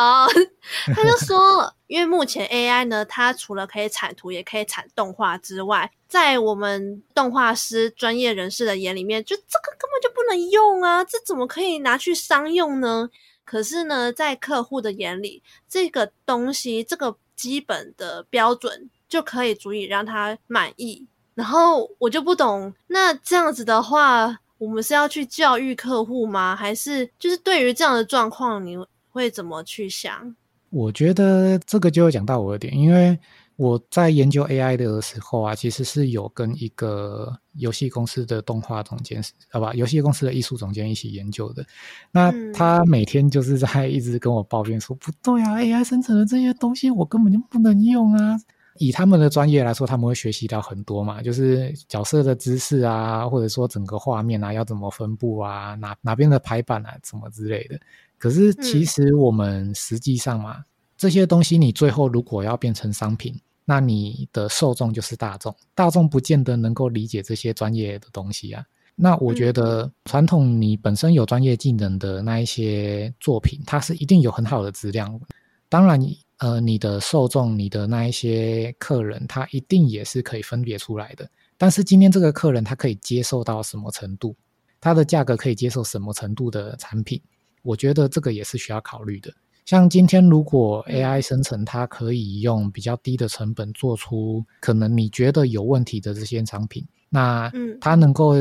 [0.95, 13.09] 他就说，因为目前 AI 呢，它除了可以产图，也可以产动画之外，在我们动画师专业人士的眼里面，就这个根本就不能用啊，这怎么可以拿去商用呢？
[13.45, 21.07] 可是呢，在客户的眼里，这个东西，这个基本的标准就可以足以让他满意。
[21.35, 26.57] 然后我就不懂，那这样子的话，我们是要去教育客户吗？
[26.57, 28.77] 还是就是对于这样的状况，你
[29.11, 30.35] 会怎么去想？
[30.71, 33.19] 我觉得这个就有讲到我的点，因为
[33.57, 41.65] 我在研究 AI 的时候啊，其实是有跟一个游戏公司的动画总监，好吧，游戏公司的艺术总监一起研究的。
[42.11, 48.39] 那他每天就是在一直跟我抱怨说，嗯、不对啊，AI 生成的这些东西我根本就不能用啊。
[48.79, 57.79] 以他们的专业来说，他们会学习到很多嘛，就是角色的姿势啊，或者说整个画面啊要怎么分布啊，哪哪边的排版啊，什么之类的。
[58.19, 60.65] 可是其实我们实际上嘛，嗯、
[60.97, 68.65] 这些东西你最后如果要变成商品，那你的受众就是大众，大众不见得能够理解这些专业的东西啊。
[68.95, 75.21] 那我觉得传统你本身有专业技能的那一些作品，它是一定有很好的质量。
[75.69, 76.19] 当然你。
[76.39, 81.27] 呃，你的受众，你的那一些客人，他一定也是可以分别出来的。
[81.57, 84.37] 但是今天这个客人，他可以接受到什么程度？
[84.79, 87.19] 他的价格可以接受什么程度的产品？
[87.63, 89.33] 我觉得这个也是需要考虑的。
[89.65, 98.35] 像今天如果 AI 生成，它可以用比较低的成本做出可能你觉得有问题的这些商品，那它能够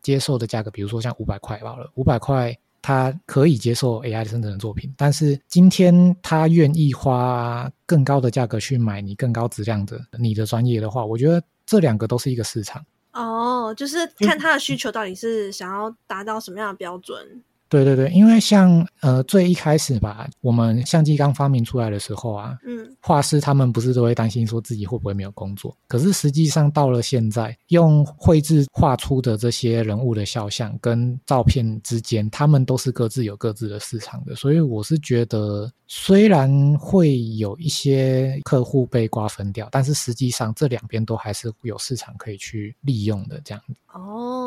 [0.00, 2.58] 接受的价格，比如说像五百块好了，五百块。
[2.82, 12.84] 他可以接受 AI 生成的作品，但是今天他愿意花更高的价格去买你更高质量的你的专业的话，我觉得这两个都是一个市场。
[13.12, 17.42] 哦，就是看他的需求到底是想要达到什么样的标准。
[17.72, 25.74] 对对对，因为像呃最一开始吧，我们相机刚发明出来的时候啊，嗯，画师他们不是都会担心说自己会不会没有工作？
[25.88, 34.34] 可是实际上到了现在，用绘制画出的这些人物的肖像跟照片之间，他们都是各自有各自的市场的。
[34.34, 43.74] 所以我是觉得，虽然会有一些客户被瓜分掉，但是实际上这两边都还是有市场可以去利用的这样子。
[43.94, 44.41] 哦，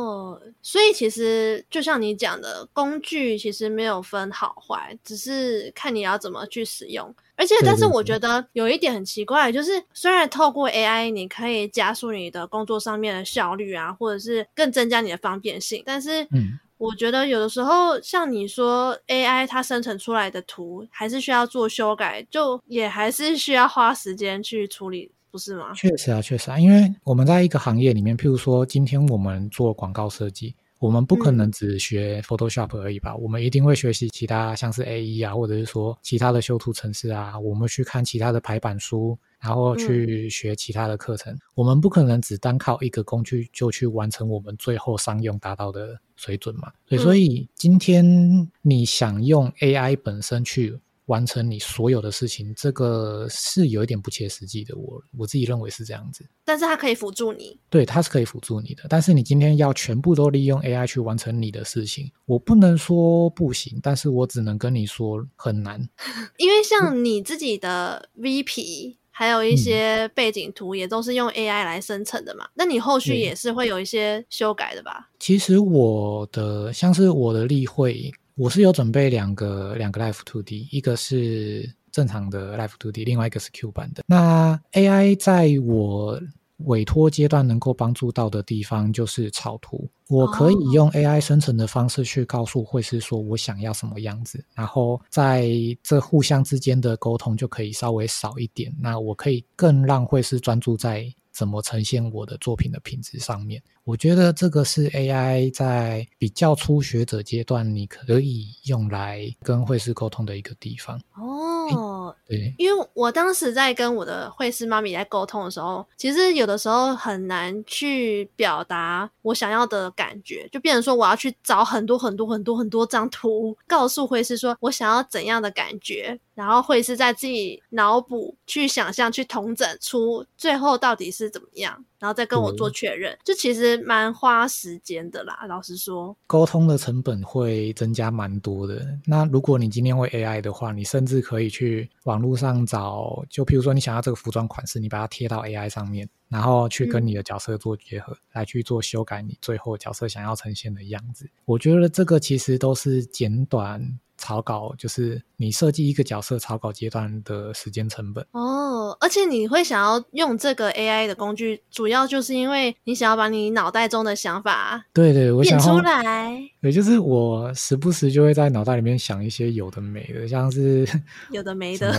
[0.62, 7.14] 所以其实就像你讲的，工具其实没有分好坏，只是看你要怎么去使用。
[7.38, 25.12] 而且，但是我觉得有一点很奇怪，就是虽然透过 AI 你可以加速你的工作上面的效率啊，或者是更增加你的方便性，但是，嗯，我觉得有的时候像你说 AI 它生成出来的图还是需要做修改，就也还是需要花时间去处理。
[25.36, 25.74] 不是吗？
[25.74, 33.12] 确实啊，确实啊，因为我们在一个行业里面，譬如说今天我们做广告设计，我们不可能只学 Photoshop 而已吧？
[33.18, 37.38] 嗯、我们一定会学习其他，像是 AE 啊，或者是说其他的修图程式啊。
[37.38, 41.34] 我们去看其他的排版书，然后去学其他的课程。
[41.34, 46.72] 嗯、我们不可能只单靠一个工具就去完成我们最后商用达到的水准嘛？
[46.88, 50.80] 所以，所以今天你想用 AI 本身去。
[51.08, 54.76] 完成你所有的事情，这个是有一点不切实际的。
[54.76, 57.60] 我我自己认为是这样子，但是它可以辅助你。
[57.70, 58.84] 对，它是可以辅助你的。
[58.90, 65.80] 但是你今天要全部都利用 AI 去完成你的事情，我不能说不行，但是我只能跟你说很难。
[66.38, 75.10] 因为像你自己的 VP、嗯、还有一些背景图也都是用 AI 来生成的嘛，那你后续也是会有一些修改的吧？
[75.20, 78.12] 其实我的像是我的例会。
[78.38, 84.04] 我是有准备两个两个 Life 2D，一个是正常的 Life 2D，另外一个是 Q 版的。
[84.06, 86.22] 那 AI 在我
[86.58, 95.50] 委托阶段能够帮助到的地方就是草图，我可以用 AI 生成的方式去告诉绘师说我想要什么样子，然后在
[95.82, 98.74] 这互相之间的沟通就可以稍微少一点。
[98.78, 103.62] 那我可以更让绘师专注在怎么呈现我的作品的品质上面。
[103.86, 111.00] 我觉得这个是 AI 在比较初学者阶段，你可以用来跟绘师沟通的一个地方。
[111.14, 131.86] 哦，对，因为我当时在跟我的绘师妈咪在沟通的时候，其实有的时候很难去表达我想要的感觉，就变成说我要去找很多很多很多很多张图，告诉绘师说我想要怎样的感觉，然后绘师在自己脑补去想象去统整出最后到底是怎么样。
[132.06, 135.48] 然后再跟我做确认，就其实蛮花时间的啦。
[135.50, 138.86] 老实说，沟通的成本会增加蛮多的。
[139.06, 151.28] 那如果你今天会 AI 的话，你甚至可以去网络上找，就譬如说你想要这个服装款式，你把它贴到 AI 上面，然后去跟你的角色做结合，嗯、来去做修改你最后角色想要呈现的样子。
[151.46, 154.00] 我觉得这个其实都是简短。
[154.26, 166.42] 草稿就是你设计一个角色草稿阶段的时间成本哦，而且你会想要用这个 AI 的工具，主要就是因为你想要把你脑袋中的想法对对，我想出来。
[166.60, 170.88] 对，就是我时不时就会在脑袋里面想一些有的没的，像是
[171.30, 171.94] 有的没的，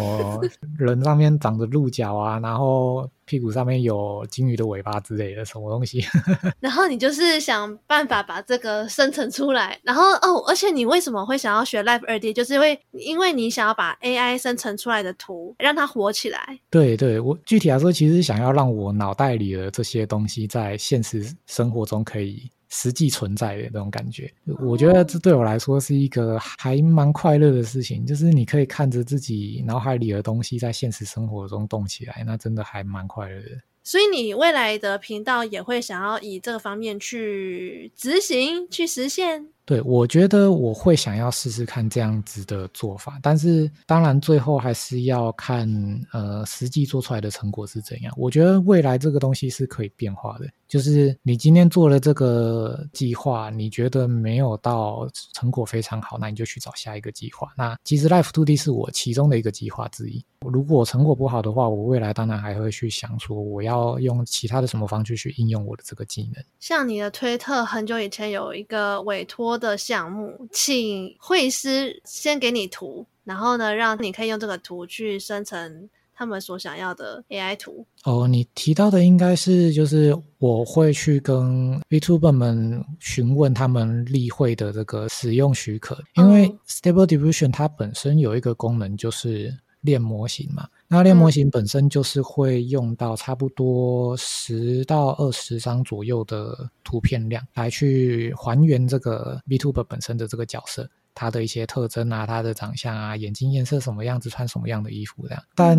[0.77, 3.09] 人上面长着鹿角啊，然后。
[3.27, 6.03] 屁股上面有金鱼的尾巴之类的什么东西，
[6.61, 16.59] 然后你就是想办法把这个生成出来，然后哦，而且你为什么会想要学 Live 二 D，就是因为因为你想要把 AI 生成出来的图让它活起来。
[16.71, 22.49] 对对，我具体来说，其实想要让我脑袋里的这些东西在现实生活中可以。
[22.69, 28.05] 实际存在的那种感觉，我觉得这对我来说是一个还蛮快乐的事情。
[28.05, 33.61] 就是你可以看着自己脑海里的东西在现实生活中动起来，那真的还蛮快乐的。
[33.85, 39.47] 所以你未来的频道也会想要以这个方面去执行、去实现？
[39.67, 45.69] 对，我觉得我会想要试试看这样子的做法，但是当然最后还是要看
[46.13, 48.15] 呃实际做出来的成果是怎样。
[48.17, 57.53] 我觉得未来这个东西是可以变化的，就是你今天做了这个计划，你觉得没有到成果非常好，那你就去找下一个计划。
[57.57, 60.25] 那其实 Life to D 是我其中的一个计划之一。
[60.43, 66.45] 如果成果不好的话，我未来当然还会去想说我要用其他的什么方式去应用我的这个技能。
[66.61, 69.56] 像你的推特很久以前有一个委托。
[69.57, 77.87] 的项目，请绘师先给你图，然后呢，让你可以用这个图去生成他们所想要的 AI 图。
[78.05, 90.67] 哦，你提到的应该是就是我会去跟 VTuber 们询问他们例会的这个使用许可，因为 Stable Diffusion 它本身有一个功能就是练模型嘛。
[90.89, 100.89] 那练模型本身就是会用到差不多十到二十张左右的图片量来去还原这个 VTuber 本身的这个角色。
[101.19, 105.43] 他的一些特征啊，他的长相啊，眼睛颜色什么样子，穿什么样的衣服这样。
[105.55, 105.75] 但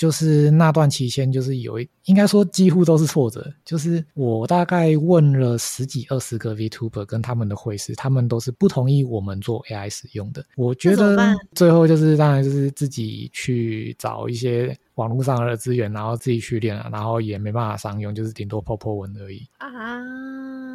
[0.00, 3.46] 就是那段期间，就是有一应该说几乎都是挫折。
[3.66, 10.42] 就是我大概问了十几二十个 VTuber 跟他们的会师，他们都是不同意我们做 AI 使用的。
[10.56, 14.74] 我觉得最后就是当然就是自己去找一些。
[14.96, 19.66] 网络上的资源，然后自己去练啊，然后也没办法商用，就是顶多 po po 文而已啊。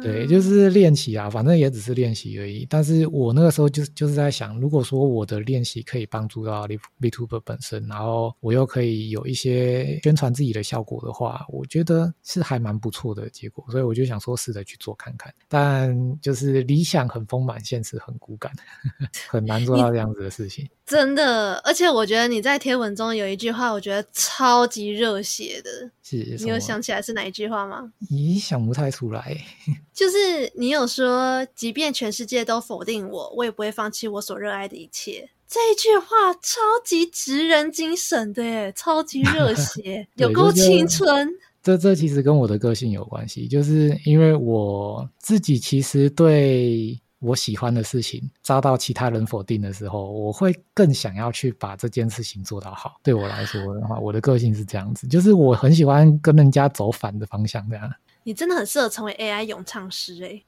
[0.02, 2.66] 对，就是练习啊，反正也只是练习而已。
[2.68, 6.66] 但是我那个时候就就是在想，如果说我的练习可以帮助到
[7.00, 13.64] VTuber 本身，然后我又可以有一些宣传自己的效果的话，我觉得是还蛮不错的结果。
[13.70, 15.32] 所以我就想说，试着去做看看。
[15.48, 18.52] 但就是理想很丰满，现实很骨感，
[19.28, 20.68] 很难做到这样子的事情。
[20.84, 25.90] 真的，而且我觉得你在贴文中有一句话，我觉得超级热血的。
[26.02, 27.92] 是，你有想起来是哪一句话吗？
[28.10, 29.36] 咦，想不太出来。
[29.92, 35.30] 就是你有说，即便全世界都否定我，我也不会放弃我所热爱的一切。
[35.48, 41.28] 这一句话超级直人精神的耶，超级热 血，有够青春。
[41.62, 53.00] 这这其实跟我的个性有关系，就是因为我自己其实对我喜欢的事情遭到其他人否定的时候，我会更想要去把这件事情做到好。
[53.02, 57.92] 对我来说的话，我的个性是这样子，就是我很喜欢跟人家走反的方向，这样。
[58.22, 60.42] 你真的很适合成为 AI 咏唱师哎。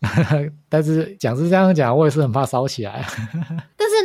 [0.68, 3.06] 但是讲是这样讲，我也是很怕烧起来。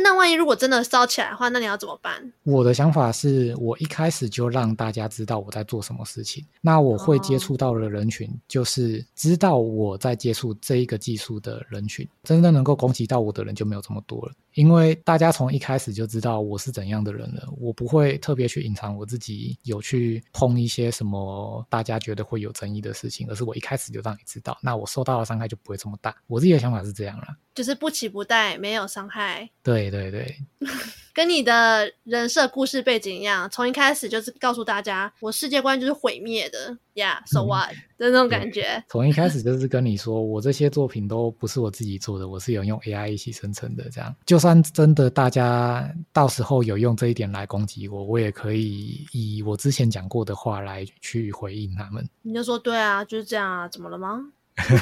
[0.02, 2.32] 那万一如果真的烧起来的话，那你要怎么办？
[2.42, 6.44] 我的想法是我一开始就让大家知道我在做什么事情。
[6.60, 12.06] 那我会接触到的人群，就是知道我在接触这一个技术的人群。
[12.22, 17.48] 真正能够攻击到我的人就没有这么多了，因为大家从一开始就知道我是怎样的人了。
[17.58, 26.14] 我不会特别去隐藏我自己有去碰一些什么大家觉得会有争议的事情，而是我一开始就让你知道，那我受到的伤害就不会这么大。
[26.26, 27.36] 我自己的想法是这样啦。
[27.54, 29.48] 就是不期不待，没有伤害。
[29.62, 30.36] 对对对，
[31.14, 37.22] 跟你的人设故事背景一样，从一开始就是告诉大家，我世界观就是毁灭的呀。
[37.24, 38.82] Yeah, so what？、嗯、的那种感觉。
[38.88, 43.88] 从一开始就是跟你说，我这些作品都不是我自己做的，我是有用 AI 一起生成的。
[43.90, 52.04] 这样，就算真的大家到时候有用这一点来攻击我，我也可以以我之前讲过的话来去回应他们。
[52.22, 54.20] 你就说对啊，就是这样啊，怎么了吗？
[54.56, 54.78] 对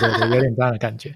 [0.00, 1.14] 对对， 有点这样的感觉。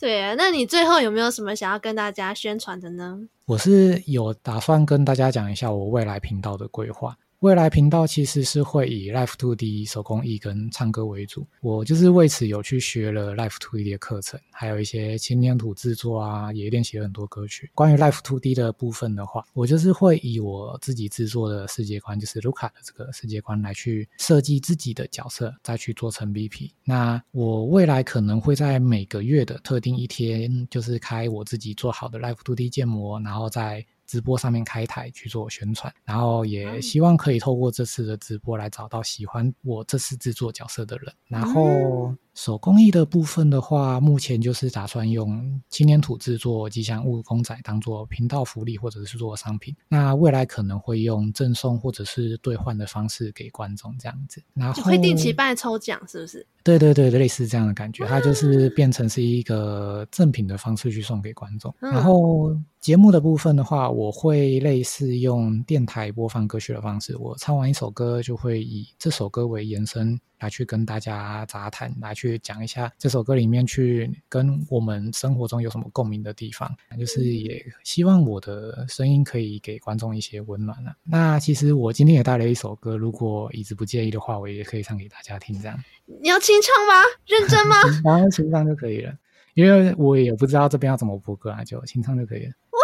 [0.00, 3.18] 对啊，那你最后有没有什么想要跟大家宣传的呢？
[3.46, 7.16] 我是有打算跟大家讲一下我未来频道的规划。
[7.46, 17.70] 未来频道其实是会以 Live 2D 手工艺跟唱歌为主，我就是为此有去学了 Live 2D 的课程，还有一些轻黏土制作啊，也练习了很多歌曲。
[17.72, 26.72] 关于 Live 2D 的部分的话，我就是会以我自己制作的世界观，就是 Luca 的这个世界观来去设计自己的角色，再去做成 BP。
[26.82, 42.14] 那我未来可能会在每个月的特定一天，就是开我自己做好的 Live 2D 建模，然后再直播上面开台去做宣传，然后也希望可以透过这次的直播来找到喜欢我这次制作角色的人，然后。
[42.36, 49.74] 手工艺的部分的话，目前就是打算用青粘土制作吉祥物公仔当做频道福利或者是做商品。
[49.88, 54.42] 那未来可能会用赠送或者是兑换的方式给观众这样子。
[54.52, 56.46] 然后会定期办抽奖，是不是？
[56.62, 61.74] 对对对，类似这样的感觉，它就是变成是一个赠品的方式去送给观众。
[61.78, 70.20] 然后节目的部分的话，我会类似用电台播放歌曲的方式，我唱完一首歌就会以这首歌为延伸。
[70.38, 80.94] 来去跟大家杂谈，来去讲一下这首歌里面去跟我们生活中有什么共鸣的地方，就是也希望我的声音可以给观众一些温暖了。
[81.04, 85.60] 那其实我今天也带了一首歌，如果椅子不介意的话，我也可以唱给大家听。
[85.60, 85.78] 这样
[86.22, 87.02] 你要清唱吗？
[87.26, 87.76] 认真吗？
[88.04, 89.14] 然后清唱就可以了，
[89.54, 92.52] 因为我也不知道这边要怎么播歌啊，就清唱就可以了。
[92.70, 92.78] 哇，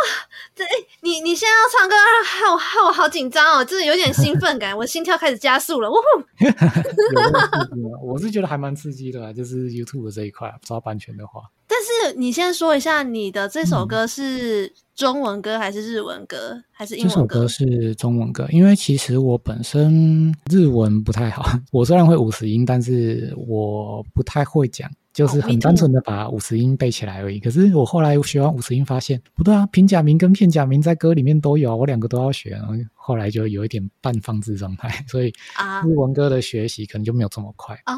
[0.55, 0.65] 这。
[1.33, 5.91] 你现在要唱歌，害我害我好紧张哦，就是有点兴奋感，我心跳开始加速了。
[5.91, 6.01] 呜呼！
[8.07, 11.41] 我是觉得还蛮刺激的，就是 YouTube 这一块，抓版权的话。
[11.73, 17.15] 但是你先说一下，你的这首歌是中文歌还是日文歌还是英文歌？
[17.15, 24.91] 这首歌是中文歌，因为其实我本身日文不太好， 我虽然会五十音，但是我不太会讲。
[25.15, 27.39] 就是很单纯的把五十音背起来而已。
[27.39, 32.49] 可是我后来学完五十音，发现不对啊，平假名跟片假名在歌里面都有啊，我两个都要学。
[32.53, 35.27] 然后后来就有一点半放置状态，所以
[35.85, 37.75] 日文歌的学习可能就没有这么快。
[37.85, 37.93] 哦，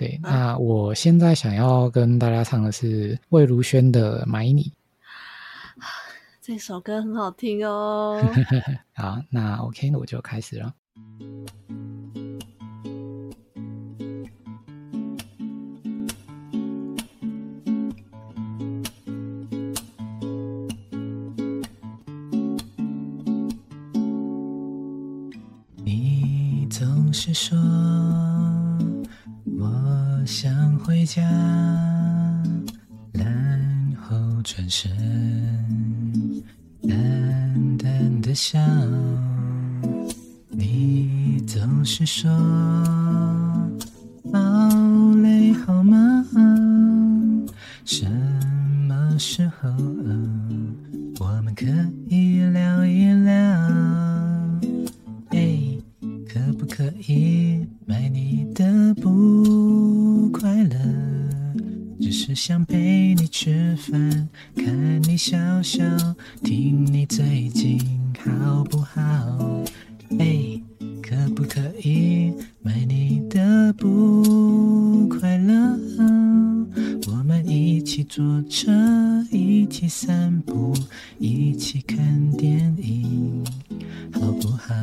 [0.00, 4.62] 对，那我现在想要跟大家唱的是魏如萱的《买你》。
[6.40, 8.18] 这首歌很好听哦。
[8.96, 10.72] 好，那 OK，那我就开始了。
[25.84, 28.39] 你总是说，我
[30.26, 31.22] 想回家，
[33.12, 34.90] 然后转身，
[36.82, 38.58] 淡淡的笑。
[40.50, 42.30] 你总是说，
[44.32, 44.38] 好
[45.22, 46.19] 累好吗？
[62.80, 64.26] 陪你吃饭，
[64.56, 65.84] 看你笑笑，
[66.42, 67.78] 听你最近
[68.24, 68.96] 好不好？
[70.18, 70.58] 哎，
[71.02, 75.78] 可不可以买你的不快乐？
[77.08, 78.72] 我们一起坐车，
[79.30, 80.74] 一起散步，
[81.18, 83.44] 一起看电影，
[84.14, 84.74] 好不好？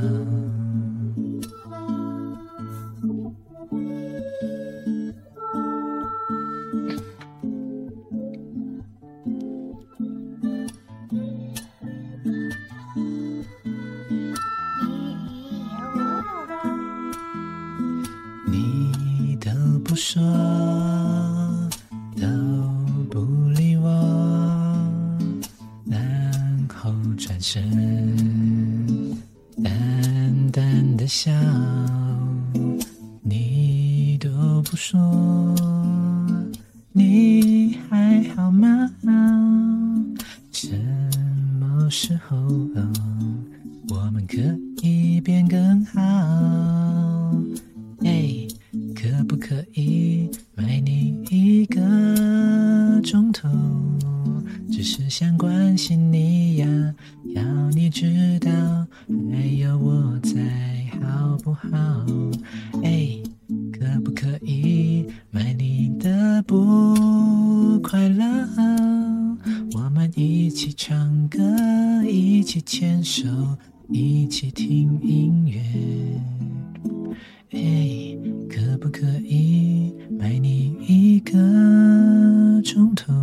[20.17, 20.46] 说
[67.79, 68.25] 快乐？
[69.73, 71.39] 我们一起唱歌，
[72.05, 73.27] 一起牵手，
[73.89, 75.61] 一起听音乐。
[77.51, 78.17] 哎。
[78.49, 81.31] 可不可以买你一个
[82.63, 83.13] 钟头？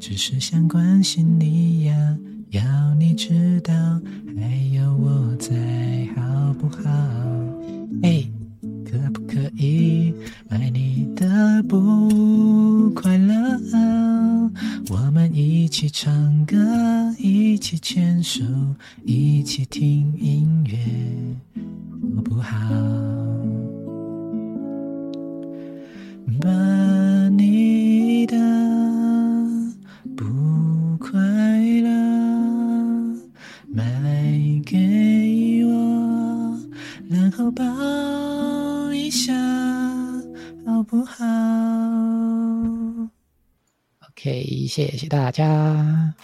[0.00, 2.18] 只是想关心你呀，
[2.50, 3.74] 要你知道
[4.36, 5.54] 还有我在，
[6.16, 6.90] 好不好？
[8.02, 8.24] 哎，
[8.84, 9.20] 可不
[9.58, 10.14] 一
[10.48, 13.34] 买你的不快乐？
[14.88, 16.56] 我们一起唱歌，
[17.18, 18.44] 一起牵手，
[19.04, 20.78] 一起听音乐，
[22.14, 22.56] 好不好？
[26.40, 28.36] 把你的
[30.16, 30.24] 不
[31.00, 31.18] 快
[31.82, 31.90] 乐
[33.66, 33.84] 卖
[34.64, 36.56] 给我，
[37.08, 37.64] 然后抱
[39.08, 39.32] 一下，
[40.66, 41.24] 好不好
[44.10, 46.14] ？OK，谢谢大家，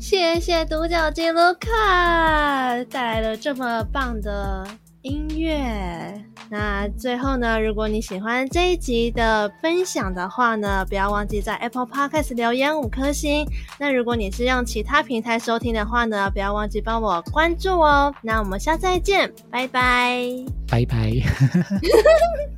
[0.00, 4.64] 谢谢独角鸡卢卡带来了这么棒的
[5.08, 6.14] 音乐。
[6.50, 13.46] 那最后呢，如果你喜欢这一集的分享的话呢，不要忘记在 Apple Podcast 留言五颗星。
[13.78, 18.14] 那如果你是用其他平台收听的话呢，不要忘记帮我关注哦。
[18.22, 20.22] 那我们下次再见，拜拜，
[20.68, 21.12] 拜拜。